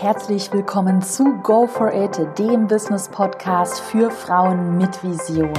[0.00, 5.52] Herzlich willkommen zu Go for It, dem Business Podcast für Frauen mit Vision.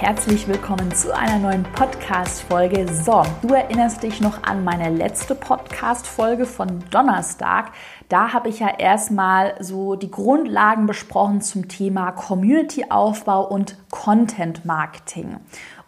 [0.00, 2.86] Herzlich willkommen zu einer neuen Podcast-Folge.
[2.86, 7.72] So, du erinnerst dich noch an meine letzte Podcast-Folge von Donnerstag.
[8.08, 15.38] Da habe ich ja erstmal so die Grundlagen besprochen zum Thema Community-Aufbau und Content-Marketing.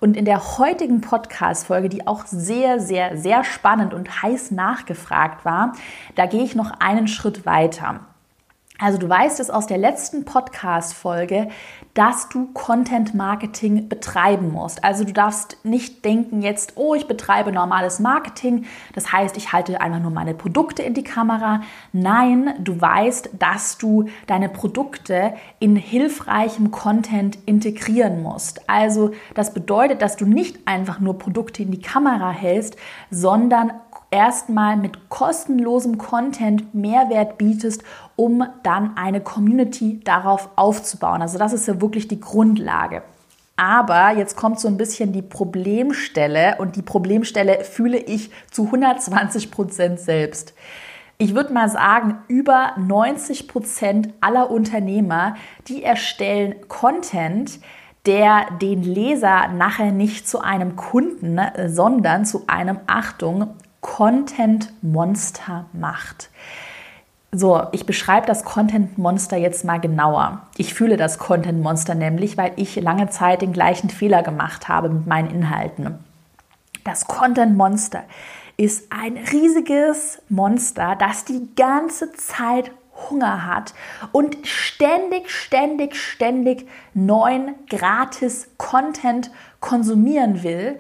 [0.01, 5.75] Und in der heutigen Podcast-Folge, die auch sehr, sehr, sehr spannend und heiß nachgefragt war,
[6.17, 8.01] da gehe ich noch einen Schritt weiter.
[8.81, 11.49] Also du weißt es aus der letzten Podcast-Folge,
[11.93, 14.83] dass du Content Marketing betreiben musst.
[14.83, 18.65] Also du darfst nicht denken jetzt, oh, ich betreibe normales Marketing.
[18.95, 21.61] Das heißt, ich halte einfach nur meine Produkte in die Kamera.
[21.93, 28.67] Nein, du weißt, dass du deine Produkte in hilfreichem Content integrieren musst.
[28.67, 32.77] Also das bedeutet, dass du nicht einfach nur Produkte in die Kamera hältst,
[33.11, 33.73] sondern
[34.11, 37.83] erstmal mit kostenlosem Content Mehrwert bietest,
[38.21, 41.23] um dann eine Community darauf aufzubauen.
[41.23, 43.03] Also das ist ja wirklich die Grundlage.
[43.57, 49.51] Aber jetzt kommt so ein bisschen die Problemstelle und die Problemstelle fühle ich zu 120
[49.51, 50.53] Prozent selbst.
[51.17, 55.37] Ich würde mal sagen, über 90 Prozent aller Unternehmer,
[55.69, 57.59] die erstellen Content,
[58.05, 66.29] der den Leser nachher nicht zu einem Kunden, sondern zu einem, Achtung, Content Monster macht.
[67.33, 70.49] So, ich beschreibe das Content Monster jetzt mal genauer.
[70.57, 74.89] Ich fühle das Content Monster nämlich, weil ich lange Zeit den gleichen Fehler gemacht habe
[74.89, 76.01] mit meinen Inhalten.
[76.83, 78.03] Das Content Monster
[78.57, 82.73] ist ein riesiges Monster, das die ganze Zeit
[83.09, 83.75] Hunger hat
[84.13, 90.79] und ständig, ständig, ständig neuen gratis Content konsumieren will,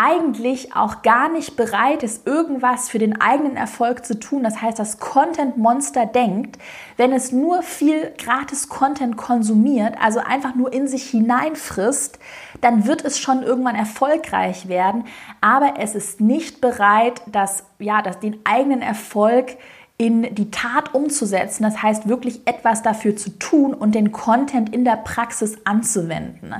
[0.00, 4.44] eigentlich auch gar nicht bereit ist, irgendwas für den eigenen Erfolg zu tun.
[4.44, 6.56] Das heißt, das Content Monster denkt,
[6.96, 12.20] wenn es nur viel gratis Content konsumiert, also einfach nur in sich hineinfrisst,
[12.60, 15.04] dann wird es schon irgendwann erfolgreich werden.
[15.40, 19.56] Aber es ist nicht bereit, das, ja, das, den eigenen Erfolg
[19.96, 21.64] in die Tat umzusetzen.
[21.64, 26.54] Das heißt, wirklich etwas dafür zu tun und den Content in der Praxis anzuwenden.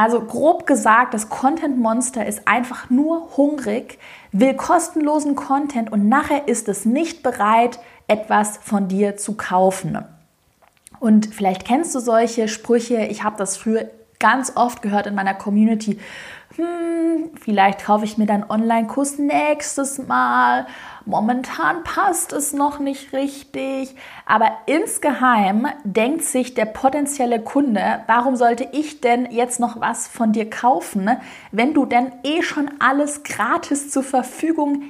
[0.00, 3.98] Also grob gesagt, das Content Monster ist einfach nur hungrig,
[4.32, 7.78] will kostenlosen Content und nachher ist es nicht bereit,
[8.08, 9.98] etwas von dir zu kaufen.
[11.00, 15.34] Und vielleicht kennst du solche Sprüche, ich habe das früher ganz oft gehört in meiner
[15.34, 15.98] Community.
[16.60, 20.66] Hm, vielleicht kaufe ich mir dann Online-Kurs nächstes Mal
[21.06, 23.94] momentan passt es noch nicht richtig,
[24.26, 30.32] aber insgeheim denkt sich der potenzielle Kunde, warum sollte ich denn jetzt noch was von
[30.32, 31.08] dir kaufen,
[31.50, 34.82] wenn du denn eh schon alles gratis zur Verfügung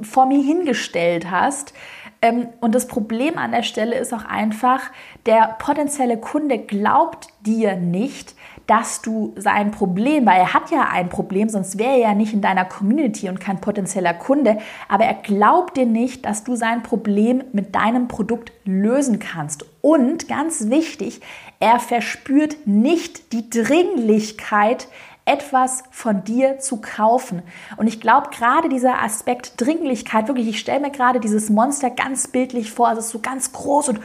[0.00, 1.74] vor mir hingestellt hast?
[2.20, 4.90] Ähm, und das Problem an der Stelle ist auch einfach,
[5.26, 8.34] der potenzielle Kunde glaubt dir nicht,
[8.66, 12.34] dass du sein Problem, weil er hat ja ein Problem, sonst wäre er ja nicht
[12.34, 14.58] in deiner Community und kein potenzieller Kunde,
[14.88, 19.64] aber er glaubt dir nicht, dass du sein Problem mit deinem Produkt lösen kannst.
[19.80, 21.22] Und ganz wichtig,
[21.60, 24.88] er verspürt nicht die Dringlichkeit,
[25.28, 27.42] etwas von dir zu kaufen.
[27.76, 32.28] Und ich glaube, gerade dieser Aspekt Dringlichkeit, wirklich, ich stelle mir gerade dieses Monster ganz
[32.28, 34.00] bildlich vor, ist so ganz groß und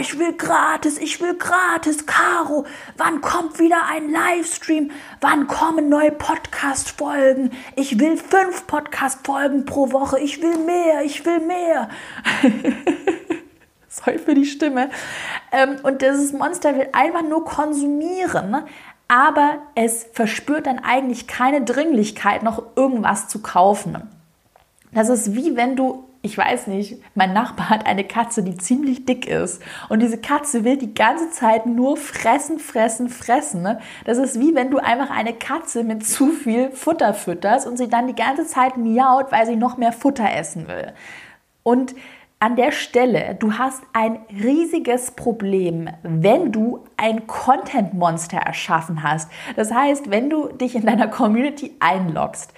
[0.00, 2.64] ich will gratis, ich will gratis, Caro,
[2.96, 4.90] wann kommt wieder ein Livestream?
[5.20, 7.50] Wann kommen neue Podcast-Folgen?
[7.76, 11.90] Ich will fünf Podcast-Folgen pro Woche, ich will mehr, ich will mehr.
[13.92, 14.88] Sorry für die Stimme.
[15.50, 18.62] Ähm, und dieses Monster will einfach nur konsumieren,
[19.10, 23.98] aber es verspürt dann eigentlich keine Dringlichkeit, noch irgendwas zu kaufen.
[24.92, 29.06] Das ist wie wenn du, ich weiß nicht, mein Nachbar hat eine Katze, die ziemlich
[29.06, 33.62] dick ist und diese Katze will die ganze Zeit nur fressen, fressen, fressen.
[33.62, 33.80] Ne?
[34.04, 37.88] Das ist wie wenn du einfach eine Katze mit zu viel Futter fütterst und sie
[37.88, 40.92] dann die ganze Zeit miaut, weil sie noch mehr Futter essen will.
[41.64, 41.96] Und
[42.42, 49.30] an der Stelle, du hast ein riesiges Problem, wenn du ein Content-Monster erschaffen hast.
[49.56, 52.54] Das heißt, wenn du dich in deiner Community einloggst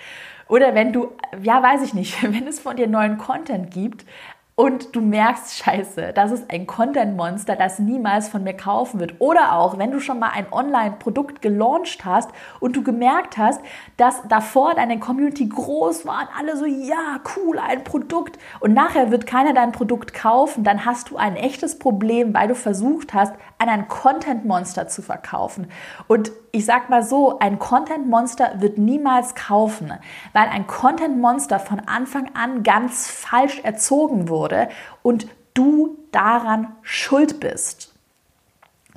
[0.49, 1.11] oder wenn du,
[1.43, 4.07] ja, weiß ich nicht, wenn es von dir neuen Content gibt,
[4.55, 9.15] und du merkst, scheiße, das ist ein Content-Monster, das niemals von mir kaufen wird.
[9.19, 13.63] Oder auch, wenn du schon mal ein Online-Produkt gelauncht hast und du gemerkt hast,
[13.97, 19.11] dass davor deine Community groß war und alle so, ja, cool, ein Produkt und nachher
[19.11, 23.33] wird keiner dein Produkt kaufen, dann hast du ein echtes Problem, weil du versucht hast,
[23.57, 25.69] an ein Content-Monster zu verkaufen.
[26.09, 29.93] Und ich sag mal so, ein Content-Monster wird niemals kaufen,
[30.35, 34.69] weil ein Content-Monster von Anfang an ganz falsch erzogen wurde wurde
[35.03, 37.95] und du daran schuld bist.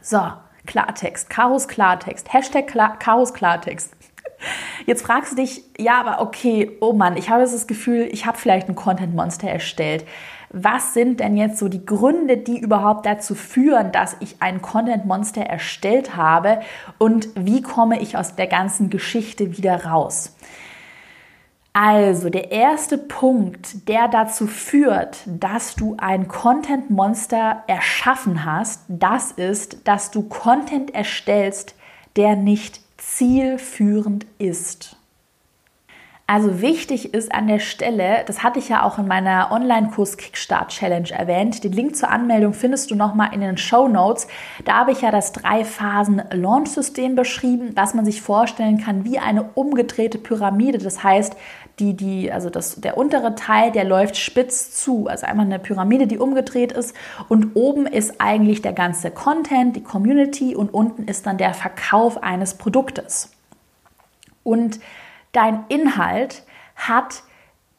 [0.02, 0.22] So,
[0.66, 3.94] Klartext, Karos Klartext, Hashtag Klar Karos Klartext.
[4.86, 8.38] Jetzt fragst du dich, ja, aber okay, oh Mann, ich habe das Gefühl, ich habe
[8.38, 10.06] vielleicht ein Content Monster erstellt.
[10.52, 15.06] Was sind denn jetzt so die Gründe, die überhaupt dazu führen, dass ich ein Content
[15.06, 16.62] Monster erstellt habe
[16.98, 20.36] und wie komme ich aus der ganzen Geschichte wieder raus?
[21.78, 29.34] Also, der erste Punkt, der dazu führt, dass du ein Content Monster erschaffen hast, das
[29.34, 31.76] ist, dass du Content erstellst,
[32.16, 34.96] der nicht zielführend ist.
[36.28, 40.70] Also wichtig ist an der Stelle, das hatte ich ja auch in meiner Online-Kurs Kickstart
[40.70, 41.64] Challenge erwähnt.
[41.64, 44.28] Den Link zur Anmeldung findest du nochmal in den Show Notes.
[44.64, 50.18] Da habe ich ja das Drei-Phasen-Launch-System beschrieben, was man sich vorstellen kann wie eine umgedrehte
[50.18, 50.80] Pyramide.
[50.80, 51.36] Das heißt,
[51.80, 55.08] die, die, also das, der untere Teil, der läuft spitz zu.
[55.08, 56.96] Also einmal eine Pyramide, die umgedreht ist.
[57.28, 62.24] Und oben ist eigentlich der ganze Content, die Community und unten ist dann der Verkauf
[62.24, 63.32] eines Produktes.
[64.44, 64.80] Und
[65.32, 66.44] dein Inhalt
[66.76, 67.24] hat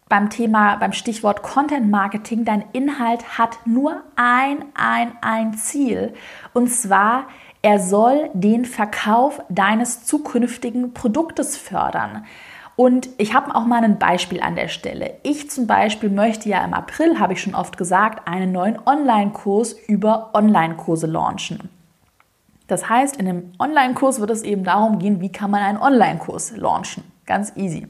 [0.08, 6.14] beim Thema, beim Stichwort Content Marketing, dein Inhalt hat nur ein, ein, ein Ziel.
[6.52, 7.26] Und zwar,
[7.62, 12.24] er soll den Verkauf deines zukünftigen Produktes fördern.
[12.76, 15.14] Und ich habe auch mal ein Beispiel an der Stelle.
[15.22, 19.72] Ich zum Beispiel möchte ja im April, habe ich schon oft gesagt, einen neuen Online-Kurs
[19.72, 21.70] über Online-Kurse launchen.
[22.66, 26.56] Das heißt, in einem Online-Kurs wird es eben darum gehen, wie kann man einen Online-Kurs
[26.56, 27.04] launchen.
[27.24, 27.86] Ganz easy.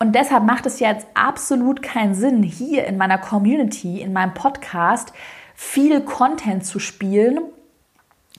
[0.00, 5.12] Und deshalb macht es jetzt absolut keinen Sinn, hier in meiner Community, in meinem Podcast,
[5.54, 7.40] viel Content zu spielen,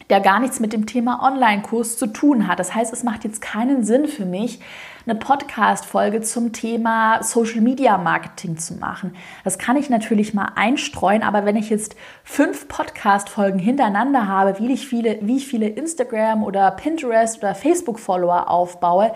[0.10, 2.60] der gar nichts mit dem Thema Online-Kurs zu tun hat.
[2.60, 4.60] Das heißt, es macht jetzt keinen Sinn für mich,
[5.06, 9.16] eine Podcast-Folge zum Thema Social Media Marketing zu machen.
[9.44, 14.72] Das kann ich natürlich mal einstreuen, aber wenn ich jetzt fünf Podcast-Folgen hintereinander habe, wie
[14.72, 19.14] ich viele, wie ich viele Instagram oder Pinterest oder Facebook-Follower aufbaue,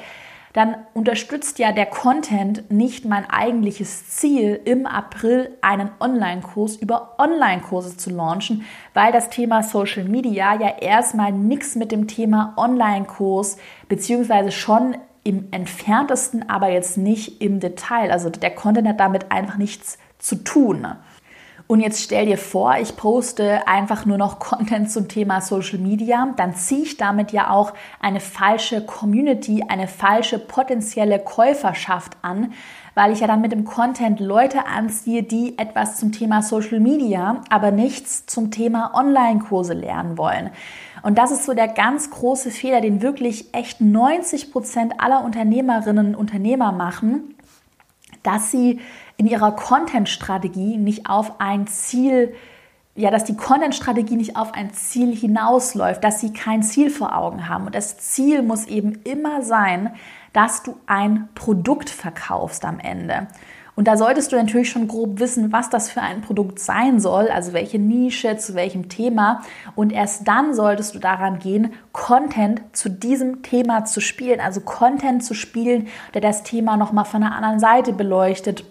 [0.54, 7.98] dann unterstützt ja der Content nicht mein eigentliches Ziel, im April einen Online-Kurs über Online-Kurse
[7.98, 8.64] zu launchen,
[8.94, 13.58] weil das Thema Social Media ja erstmal nichts mit dem Thema Online-Kurs
[13.90, 18.12] beziehungsweise schon im entferntesten, aber jetzt nicht im Detail.
[18.12, 20.86] Also der Content hat damit einfach nichts zu tun.
[21.68, 26.34] Und jetzt stell dir vor, ich poste einfach nur noch Content zum Thema Social Media,
[26.36, 32.54] dann ziehe ich damit ja auch eine falsche Community, eine falsche potenzielle Käuferschaft an,
[32.96, 37.42] weil ich ja dann mit dem Content Leute anziehe, die etwas zum Thema Social Media,
[37.50, 40.52] aber nichts zum Thema Online-Kurse lernen wollen.
[41.02, 46.08] Und das ist so der ganz große Fehler, den wirklich echt 90 Prozent aller Unternehmerinnen
[46.08, 47.36] und Unternehmer machen,
[48.22, 48.80] dass sie
[49.18, 52.34] in ihrer Content-Strategie nicht auf ein Ziel,
[52.96, 57.48] ja, dass die Content-Strategie nicht auf ein Ziel hinausläuft, dass sie kein Ziel vor Augen
[57.50, 57.66] haben.
[57.66, 59.94] Und das Ziel muss eben immer sein,
[60.32, 63.28] dass du ein Produkt verkaufst am Ende.
[63.76, 67.30] Und da solltest du natürlich schon grob wissen, was das für ein Produkt sein soll,
[67.30, 69.42] also welche Nische, zu welchem Thema.
[69.76, 75.24] Und erst dann solltest du daran gehen, Content zu diesem Thema zu spielen, also Content
[75.24, 78.64] zu spielen, der das Thema nochmal von einer anderen Seite beleuchtet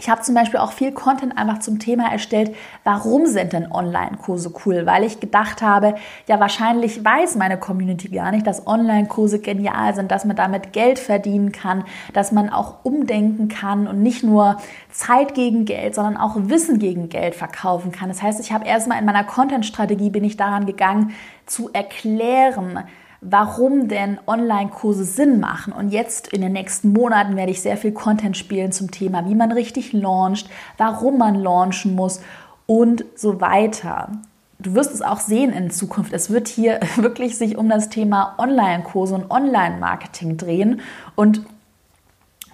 [0.00, 4.54] ich habe zum Beispiel auch viel Content einfach zum Thema erstellt, warum sind denn Online-Kurse
[4.64, 4.86] cool?
[4.86, 5.94] Weil ich gedacht habe,
[6.26, 10.98] ja wahrscheinlich weiß meine Community gar nicht, dass Online-Kurse genial sind, dass man damit Geld
[10.98, 14.56] verdienen kann, dass man auch umdenken kann und nicht nur
[14.90, 18.08] Zeit gegen Geld, sondern auch Wissen gegen Geld verkaufen kann.
[18.08, 21.12] Das heißt, ich habe erstmal in meiner Content-Strategie bin ich daran gegangen,
[21.44, 22.84] zu erklären,
[23.20, 25.72] warum denn Online-Kurse Sinn machen.
[25.72, 29.34] Und jetzt in den nächsten Monaten werde ich sehr viel Content spielen zum Thema, wie
[29.34, 30.48] man richtig launcht,
[30.78, 32.20] warum man launchen muss
[32.66, 34.12] und so weiter.
[34.58, 36.12] Du wirst es auch sehen in Zukunft.
[36.12, 40.80] Es wird hier wirklich sich um das Thema Online-Kurse und Online-Marketing drehen
[41.14, 41.42] und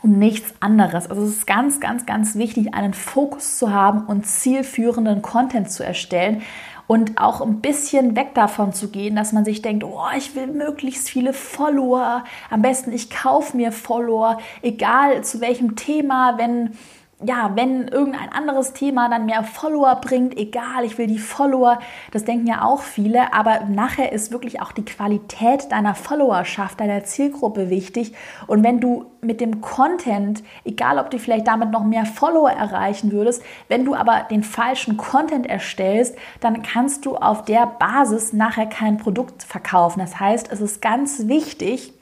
[0.02, 1.10] um nichts anderes.
[1.10, 5.84] Also es ist ganz, ganz, ganz wichtig, einen Fokus zu haben und zielführenden Content zu
[5.84, 6.42] erstellen,
[6.86, 10.46] und auch ein bisschen weg davon zu gehen, dass man sich denkt, oh, ich will
[10.46, 12.24] möglichst viele Follower.
[12.50, 16.70] Am besten ich kaufe mir Follower, egal zu welchem Thema, wenn
[17.24, 21.78] ja, wenn irgendein anderes Thema dann mehr Follower bringt, egal, ich will die Follower,
[22.12, 27.04] das denken ja auch viele, aber nachher ist wirklich auch die Qualität deiner Followerschaft, deiner
[27.04, 28.12] Zielgruppe wichtig.
[28.46, 33.10] Und wenn du mit dem Content, egal ob du vielleicht damit noch mehr Follower erreichen
[33.12, 38.66] würdest, wenn du aber den falschen Content erstellst, dann kannst du auf der Basis nachher
[38.66, 40.00] kein Produkt verkaufen.
[40.00, 41.94] Das heißt, es ist ganz wichtig,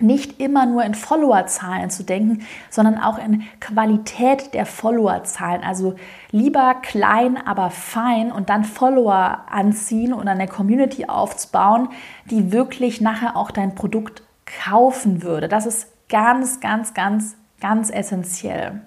[0.00, 5.62] nicht immer nur in Followerzahlen zu denken, sondern auch in Qualität der Followerzahlen.
[5.62, 5.94] Also
[6.30, 11.88] lieber klein, aber fein und dann Follower anziehen und eine Community aufzubauen,
[12.30, 14.22] die wirklich nachher auch dein Produkt
[14.64, 15.48] kaufen würde.
[15.48, 18.80] Das ist ganz, ganz, ganz, ganz essentiell.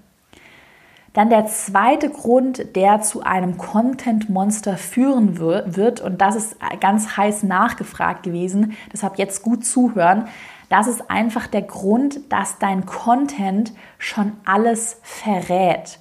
[1.13, 7.43] Dann der zweite Grund, der zu einem Content-Monster führen wird, und das ist ganz heiß
[7.43, 10.27] nachgefragt gewesen, deshalb jetzt gut zuhören,
[10.69, 15.99] das ist einfach der Grund, dass dein Content schon alles verrät.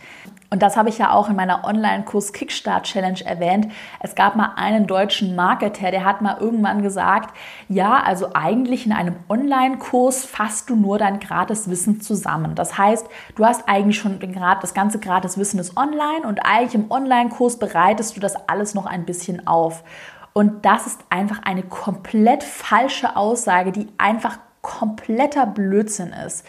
[0.51, 3.69] Und das habe ich ja auch in meiner Online-Kurs Kickstart Challenge erwähnt.
[4.01, 7.37] Es gab mal einen deutschen Marketer, der hat mal irgendwann gesagt,
[7.69, 12.55] ja, also eigentlich in einem Online-Kurs fasst du nur dein Gratiswissen zusammen.
[12.55, 14.19] Das heißt, du hast eigentlich schon
[14.63, 19.05] das ganze Gratiswissen ist online und eigentlich im Online-Kurs bereitest du das alles noch ein
[19.05, 19.85] bisschen auf.
[20.33, 26.45] Und das ist einfach eine komplett falsche Aussage, die einfach kompletter Blödsinn ist.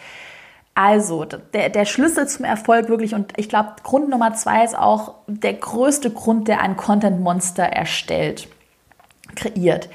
[0.74, 5.14] Also, der, der Schlüssel zum Erfolg wirklich, und ich glaube, Grund Nummer zwei ist auch
[5.26, 8.48] der größte Grund, der ein Content-Monster erstellt,
[9.34, 9.88] kreiert.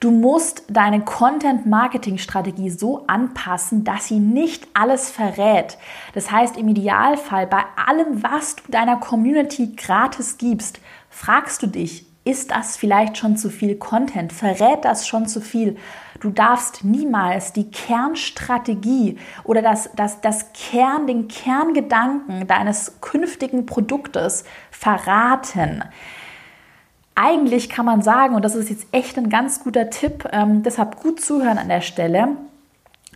[0.00, 5.78] Du musst deine Content-Marketing-Strategie so anpassen, dass sie nicht alles verrät.
[6.14, 12.06] Das heißt, im Idealfall bei allem, was du deiner Community gratis gibst, fragst du dich,
[12.24, 14.32] ist das vielleicht schon zu viel Content?
[14.32, 15.76] Verrät das schon zu viel?
[16.22, 24.44] Du darfst niemals die Kernstrategie oder das, das, das Kern, den Kerngedanken deines künftigen Produktes
[24.70, 25.82] verraten.
[27.16, 31.02] Eigentlich kann man sagen, und das ist jetzt echt ein ganz guter Tipp, ähm, deshalb
[31.02, 32.36] gut zuhören an der Stelle,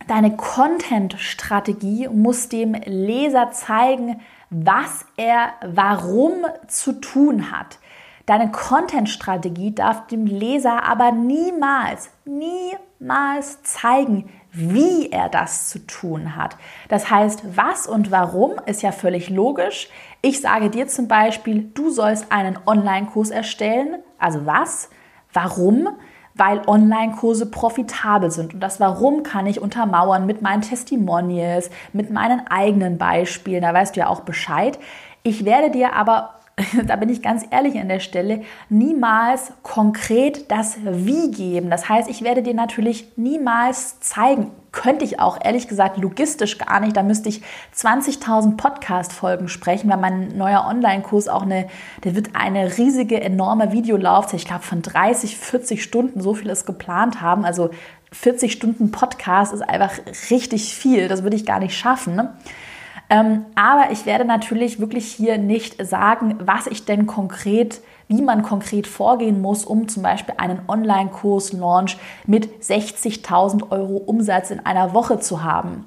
[0.09, 7.79] deine Content-Strategie muss dem Leser zeigen, was er warum zu tun hat.
[8.27, 16.57] Deine Content-Strategie darf dem Leser aber niemals, niemals zeigen, wie er das zu tun hat.
[16.89, 19.87] Das heißt, was und warum ist ja völlig logisch.
[20.21, 23.95] Ich sage dir zum Beispiel, du sollst einen Online-Kurs erstellen.
[24.19, 24.89] Also was?
[25.31, 25.87] Warum?
[26.33, 28.55] Weil Online-Kurse profitabel sind.
[28.55, 33.61] Und das Warum kann ich untermauern mit meinen Testimonials, mit meinen eigenen Beispielen.
[33.61, 34.77] Da weißt du ja auch Bescheid.
[35.23, 36.36] Ich werde dir aber
[36.87, 41.69] da bin ich ganz ehrlich an der Stelle, niemals konkret das Wie geben.
[41.69, 46.79] Das heißt, ich werde dir natürlich niemals zeigen, könnte ich auch ehrlich gesagt logistisch gar
[46.79, 46.97] nicht.
[46.97, 47.41] Da müsste ich
[47.75, 51.67] 20.000 Podcast-Folgen sprechen, weil mein neuer Online-Kurs auch eine,
[52.03, 56.65] der wird eine riesige, enorme Videolaufzeit, ich glaube von 30, 40 Stunden, so viel es
[56.65, 57.45] geplant haben.
[57.45, 57.69] Also
[58.11, 59.93] 40 Stunden Podcast ist einfach
[60.31, 61.07] richtig viel.
[61.07, 62.15] Das würde ich gar nicht schaffen.
[62.15, 62.33] Ne?
[63.09, 68.43] Ähm, aber ich werde natürlich wirklich hier nicht sagen, was ich denn konkret, wie man
[68.43, 75.19] konkret vorgehen muss, um zum Beispiel einen Online-Kurs-Launch mit 60.000 Euro Umsatz in einer Woche
[75.19, 75.85] zu haben.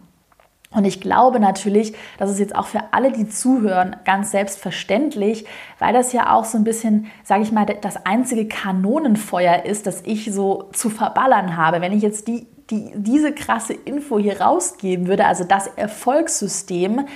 [0.73, 5.45] Und ich glaube natürlich, das ist jetzt auch für alle, die zuhören, ganz selbstverständlich,
[5.81, 10.03] weil das ja auch so ein bisschen, sage ich mal, das einzige Kanonenfeuer ist, das
[10.03, 11.81] ich so zu verballern habe.
[11.81, 17.07] Wenn ich jetzt die die, diese krasse Info hier rausgeben würde, also das Erfolgssystem,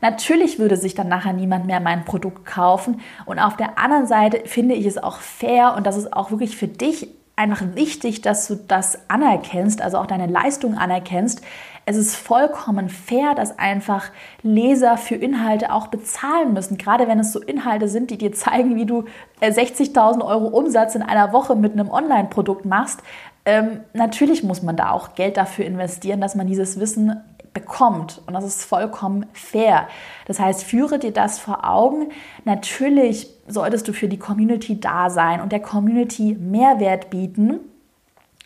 [0.00, 3.00] Natürlich würde sich dann nachher niemand mehr mein Produkt kaufen.
[3.24, 6.58] Und auf der anderen Seite finde ich es auch fair und das ist auch wirklich
[6.58, 11.42] für dich einfach wichtig, dass du das anerkennst, also auch deine Leistung anerkennst.
[11.86, 14.10] Es ist vollkommen fair, dass einfach
[14.42, 18.76] Leser für Inhalte auch bezahlen müssen, gerade wenn es so Inhalte sind, die dir zeigen,
[18.76, 19.04] wie du
[19.42, 23.02] 60.000 äh, Euro Umsatz in einer Woche mit einem Online-Produkt machst.
[23.46, 27.20] Ähm, natürlich muss man da auch Geld dafür investieren, dass man dieses Wissen
[27.52, 28.20] bekommt.
[28.26, 29.88] Und das ist vollkommen fair.
[30.26, 32.08] Das heißt, führe dir das vor Augen.
[32.44, 37.60] Natürlich solltest du für die Community da sein und der Community Mehrwert bieten.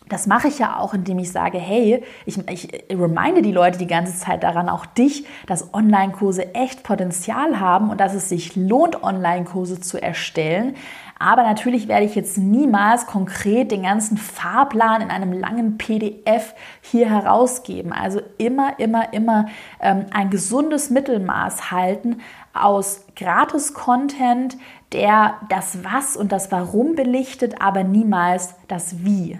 [0.09, 3.87] Das mache ich ja auch, indem ich sage, hey, ich, ich reminde die Leute die
[3.87, 9.03] ganze Zeit daran, auch dich, dass Online-Kurse echt Potenzial haben und dass es sich lohnt,
[9.03, 10.77] Online-Kurse zu erstellen.
[11.19, 17.09] Aber natürlich werde ich jetzt niemals konkret den ganzen Fahrplan in einem langen PDF hier
[17.09, 17.93] herausgeben.
[17.93, 19.47] Also immer, immer, immer
[19.81, 22.21] ähm, ein gesundes Mittelmaß halten
[22.53, 24.57] aus Gratis-Content,
[24.93, 29.39] der das Was und das Warum belichtet, aber niemals das Wie.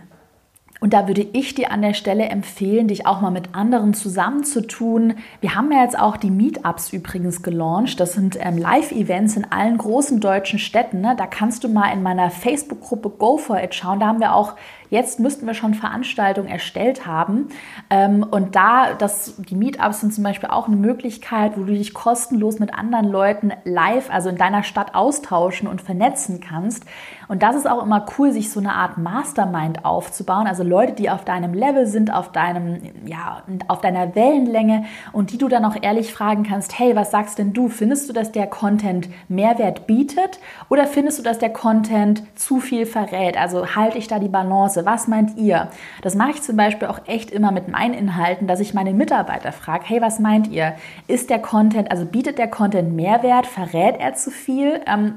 [0.81, 5.15] Und da würde ich dir an der Stelle empfehlen, dich auch mal mit anderen zusammenzutun.
[5.41, 7.99] Wir haben ja jetzt auch die Meetups übrigens gelauncht.
[7.99, 11.01] Das sind ähm, Live-Events in allen großen deutschen Städten.
[11.01, 11.17] Ne?
[11.19, 13.99] Da kannst du mal in meiner Facebook-Gruppe Go for It schauen.
[13.99, 14.55] Da haben wir auch
[14.91, 17.49] Jetzt müssten wir schon Veranstaltungen erstellt haben.
[17.91, 21.93] Ähm, und da, das, die Meetups sind zum Beispiel auch eine Möglichkeit, wo du dich
[21.93, 26.85] kostenlos mit anderen Leuten live, also in deiner Stadt austauschen und vernetzen kannst.
[27.29, 30.47] Und das ist auch immer cool, sich so eine Art Mastermind aufzubauen.
[30.47, 35.39] Also Leute, die auf deinem Level sind, auf deinem, ja, auf deiner Wellenlänge und die
[35.39, 37.69] du dann auch ehrlich fragen kannst, hey, was sagst denn du?
[37.69, 42.87] Findest du, dass der Content Mehrwert bietet oder findest du, dass der Content zu viel
[42.87, 43.39] verrät?
[43.39, 44.87] Also halte ich da die Balance?
[44.87, 45.69] Was meint ihr?
[46.03, 49.53] Das mache ich zum Beispiel auch echt immer mit meinen Inhalten, dass ich meine Mitarbeiter
[49.53, 50.75] frage, hey, was meint ihr?
[51.07, 53.47] Ist der Content, also bietet der Content Mehrwert?
[53.47, 54.81] Verrät er zu viel?
[54.87, 55.15] Ähm,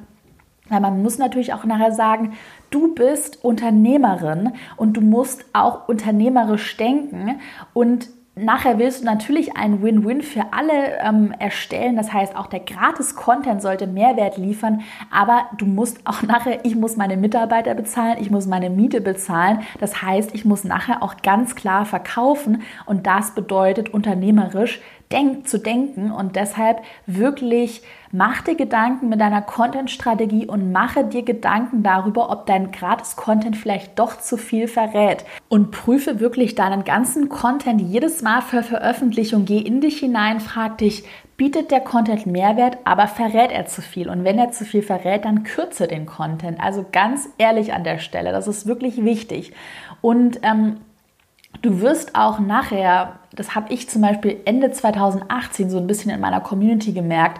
[0.71, 2.33] weil man muss natürlich auch nachher sagen,
[2.69, 7.39] du bist Unternehmerin und du musst auch unternehmerisch denken
[7.73, 11.97] und Nachher willst du natürlich ein Win-Win für alle ähm, erstellen.
[11.97, 14.83] Das heißt, auch der Gratis-Content sollte Mehrwert liefern.
[15.11, 19.59] Aber du musst auch nachher, ich muss meine Mitarbeiter bezahlen, ich muss meine Miete bezahlen.
[19.81, 22.61] Das heißt, ich muss nachher auch ganz klar verkaufen.
[22.85, 24.79] Und das bedeutet unternehmerisch
[25.11, 31.23] denk, zu denken und deshalb wirklich mach dir Gedanken mit deiner Content-Strategie und mache dir
[31.23, 35.23] Gedanken darüber, ob dein Gratis-Content vielleicht doch zu viel verrät.
[35.47, 39.45] Und prüfe wirklich deinen ganzen Content jedes Mal für Veröffentlichung.
[39.45, 41.03] Geh in dich hinein, frag dich,
[41.37, 44.09] bietet der Content Mehrwert, aber verrät er zu viel?
[44.09, 46.59] Und wenn er zu viel verrät, dann kürze den Content.
[46.61, 49.53] Also ganz ehrlich an der Stelle, das ist wirklich wichtig.
[50.01, 50.77] Und ähm,
[51.61, 56.19] Du wirst auch nachher, das habe ich zum Beispiel Ende 2018 so ein bisschen in
[56.19, 57.39] meiner Community gemerkt,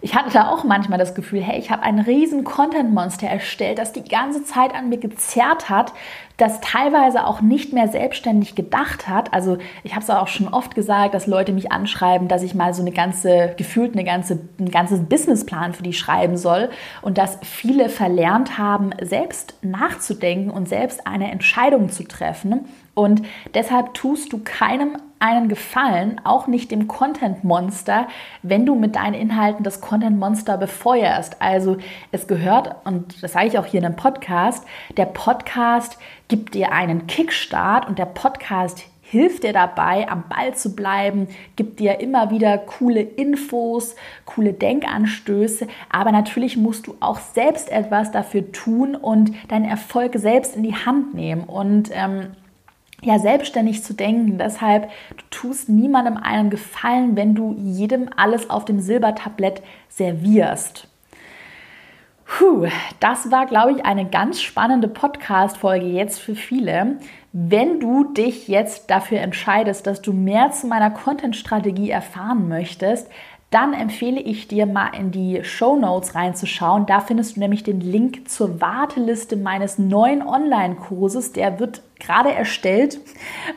[0.00, 3.92] ich hatte da auch manchmal das Gefühl, hey, ich habe ein riesen Content-Monster erstellt, das
[3.92, 5.92] die ganze Zeit an mir gezerrt hat,
[6.36, 9.34] das teilweise auch nicht mehr selbstständig gedacht hat.
[9.34, 12.74] Also ich habe es auch schon oft gesagt, dass Leute mich anschreiben, dass ich mal
[12.74, 16.70] so eine ganze, gefühlt eine ganze, einen ganzen Businessplan für die schreiben soll
[17.02, 22.66] und dass viele verlernt haben, selbst nachzudenken und selbst eine Entscheidung zu treffen.
[22.98, 23.22] Und
[23.54, 28.08] deshalb tust du keinem einen Gefallen, auch nicht dem Content Monster,
[28.42, 31.40] wenn du mit deinen Inhalten das Content Monster befeuerst.
[31.40, 31.76] Also
[32.10, 34.64] es gehört, und das sage ich auch hier in einem Podcast,
[34.96, 40.74] der Podcast gibt dir einen Kickstart und der Podcast hilft dir dabei, am Ball zu
[40.74, 43.94] bleiben, gibt dir immer wieder coole Infos,
[44.26, 50.56] coole Denkanstöße, aber natürlich musst du auch selbst etwas dafür tun und deinen Erfolg selbst
[50.56, 51.44] in die Hand nehmen.
[51.44, 52.32] Und ähm,
[53.02, 54.38] ja, selbstständig zu denken.
[54.38, 60.88] Deshalb, du tust niemandem einen Gefallen, wenn du jedem alles auf dem Silbertablett servierst.
[62.24, 62.66] Puh,
[63.00, 66.98] das war, glaube ich, eine ganz spannende Podcast-Folge jetzt für viele.
[67.32, 73.08] Wenn du dich jetzt dafür entscheidest, dass du mehr zu meiner Content-Strategie erfahren möchtest,
[73.50, 76.84] dann empfehle ich dir mal in die Show Notes reinzuschauen.
[76.84, 81.32] Da findest du nämlich den Link zur Warteliste meines neuen Online-Kurses.
[81.32, 83.00] Der wird gerade erstellt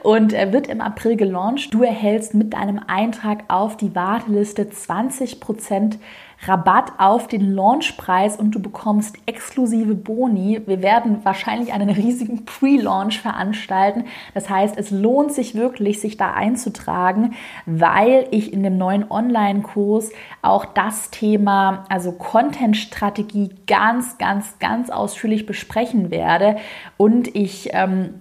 [0.01, 1.73] und er wird im April gelauncht.
[1.73, 5.99] Du erhältst mit deinem Eintrag auf die Warteliste 20 Prozent
[6.43, 10.61] Rabatt auf den Launchpreis und du bekommst exklusive Boni.
[10.65, 14.05] Wir werden wahrscheinlich einen riesigen Pre-Launch veranstalten.
[14.33, 20.11] Das heißt, es lohnt sich wirklich, sich da einzutragen, weil ich in dem neuen Online-Kurs
[20.41, 26.57] auch das Thema, also Content-Strategie, ganz, ganz, ganz ausführlich besprechen werde
[26.97, 28.15] und ich ähm,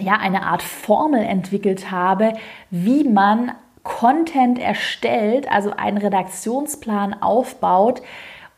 [0.00, 2.32] ja eine Art Formel entwickelt habe,
[2.70, 3.52] wie man
[3.84, 8.02] Content erstellt, also einen Redaktionsplan aufbaut,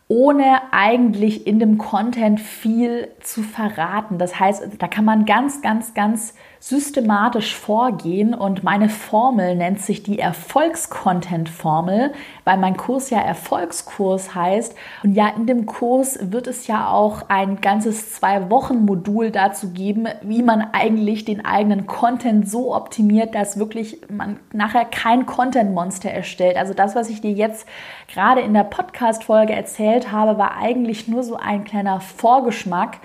[0.09, 4.19] ohne eigentlich in dem Content viel zu verraten.
[4.19, 10.03] Das heißt, da kann man ganz, ganz, ganz systematisch vorgehen und meine Formel nennt sich
[10.03, 12.13] die Erfolgscontent-Formel,
[12.45, 14.75] weil mein Kurs ja Erfolgskurs heißt.
[15.05, 20.43] Und ja, in dem Kurs wird es ja auch ein ganzes Zwei-Wochen-Modul dazu geben, wie
[20.43, 26.57] man eigentlich den eigenen Content so optimiert, dass wirklich man nachher kein Content-Monster erstellt.
[26.57, 27.67] Also das, was ich dir jetzt
[28.13, 32.99] gerade in der Podcast-Folge erzählt habe, war eigentlich nur so ein kleiner Vorgeschmack.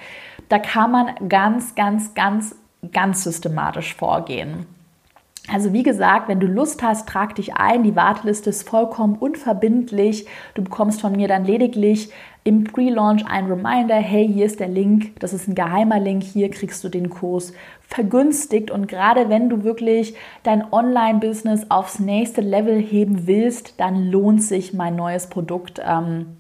[0.49, 2.55] Da kann man ganz, ganz, ganz
[2.91, 4.65] ganz systematisch vorgehen.
[5.51, 7.83] Also wie gesagt, wenn du Lust hast, trag dich ein.
[7.83, 10.27] Die Warteliste ist vollkommen unverbindlich.
[10.53, 12.11] Du bekommst von mir dann lediglich
[12.43, 16.49] im Pre-Launch ein Reminder, hey, hier ist der Link, das ist ein geheimer Link, hier
[16.49, 18.71] kriegst du den Kurs vergünstigt.
[18.71, 24.73] Und gerade wenn du wirklich dein Online-Business aufs nächste Level heben willst, dann lohnt sich
[24.73, 25.81] mein neues Produkt.
[25.85, 26.37] Ähm,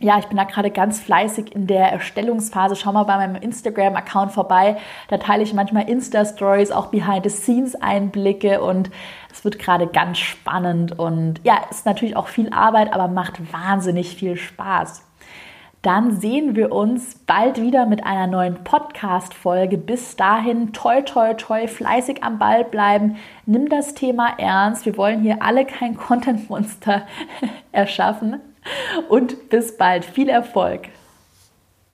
[0.00, 2.76] ja, ich bin da gerade ganz fleißig in der Erstellungsphase.
[2.76, 4.76] Schau mal bei meinem Instagram-Account vorbei.
[5.08, 8.90] Da teile ich manchmal Insta-Stories, auch Behind-the-Scenes-Einblicke und
[9.32, 14.16] es wird gerade ganz spannend und ja, ist natürlich auch viel Arbeit, aber macht wahnsinnig
[14.16, 15.02] viel Spaß.
[15.82, 19.78] dann sehen wir uns bald wieder mit einer neuen Podcast-Folge.
[19.78, 23.16] Bis dahin, toi, toi, toi, fleißig am Ball bleiben.
[23.46, 24.84] Nimm das Thema ernst.
[24.84, 27.06] Wir wollen hier alle kein Content-Monster
[27.72, 28.40] erschaffen.
[29.08, 30.04] Und bis bald.
[30.04, 30.88] Viel Erfolg.